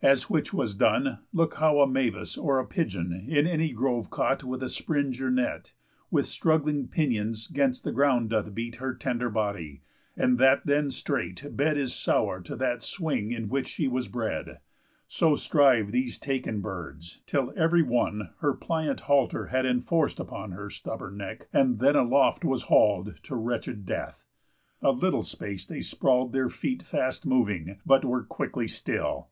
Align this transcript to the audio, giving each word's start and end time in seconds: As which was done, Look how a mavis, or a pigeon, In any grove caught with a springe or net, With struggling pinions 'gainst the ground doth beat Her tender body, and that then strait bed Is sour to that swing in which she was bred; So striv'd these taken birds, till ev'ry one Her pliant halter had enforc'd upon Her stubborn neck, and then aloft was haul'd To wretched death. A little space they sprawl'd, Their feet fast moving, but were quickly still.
As 0.00 0.30
which 0.30 0.52
was 0.54 0.76
done, 0.76 1.18
Look 1.32 1.54
how 1.54 1.80
a 1.80 1.86
mavis, 1.88 2.38
or 2.38 2.60
a 2.60 2.64
pigeon, 2.66 3.24
In 3.28 3.48
any 3.48 3.72
grove 3.72 4.10
caught 4.10 4.44
with 4.44 4.62
a 4.62 4.68
springe 4.68 5.20
or 5.20 5.28
net, 5.28 5.72
With 6.08 6.24
struggling 6.28 6.86
pinions 6.86 7.48
'gainst 7.48 7.82
the 7.82 7.90
ground 7.90 8.30
doth 8.30 8.54
beat 8.54 8.76
Her 8.76 8.94
tender 8.94 9.28
body, 9.28 9.82
and 10.16 10.38
that 10.38 10.64
then 10.64 10.92
strait 10.92 11.44
bed 11.56 11.76
Is 11.76 11.92
sour 11.96 12.40
to 12.42 12.54
that 12.54 12.80
swing 12.84 13.32
in 13.32 13.48
which 13.48 13.66
she 13.66 13.88
was 13.88 14.06
bred; 14.06 14.60
So 15.08 15.32
striv'd 15.34 15.90
these 15.90 16.16
taken 16.16 16.60
birds, 16.60 17.20
till 17.26 17.52
ev'ry 17.56 17.82
one 17.82 18.30
Her 18.38 18.54
pliant 18.54 19.00
halter 19.00 19.46
had 19.46 19.64
enforc'd 19.66 20.20
upon 20.20 20.52
Her 20.52 20.70
stubborn 20.70 21.16
neck, 21.16 21.48
and 21.52 21.80
then 21.80 21.96
aloft 21.96 22.44
was 22.44 22.62
haul'd 22.70 23.16
To 23.24 23.34
wretched 23.34 23.84
death. 23.84 24.22
A 24.80 24.92
little 24.92 25.24
space 25.24 25.66
they 25.66 25.80
sprawl'd, 25.82 26.32
Their 26.32 26.50
feet 26.50 26.84
fast 26.84 27.26
moving, 27.26 27.80
but 27.84 28.04
were 28.04 28.22
quickly 28.22 28.68
still. 28.68 29.30